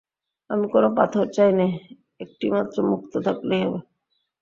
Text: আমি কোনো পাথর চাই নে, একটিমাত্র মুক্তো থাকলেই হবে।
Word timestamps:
আমি 0.49 0.65
কোনো 0.73 0.89
পাথর 0.97 1.25
চাই 1.35 1.51
নে, 1.53 1.67
একটিমাত্র 2.19 2.77
মুক্তো 2.91 3.17
থাকলেই 3.25 3.61
হবে। 3.65 3.79